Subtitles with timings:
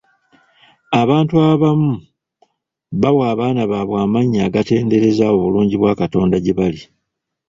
[1.01, 1.91] Abantu abamu
[3.01, 6.81] bawa abaana baabwe amannya agatendereza obulungi bwa Katonda gye bali.